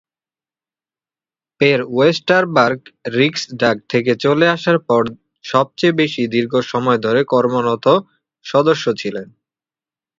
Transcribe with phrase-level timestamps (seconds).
[1.61, 2.81] পের Westerberg
[3.17, 5.03] Riksdag থেকে চলে আসার পর
[5.45, 7.85] সবচেয়ে দীর্ঘ সময় ধরে কর্মরত
[8.45, 9.27] সদস্য ছিলেন।